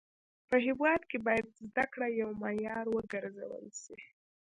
[0.49, 3.97] په هيواد کي باید زده کړه يو معيار و ګرځول سي.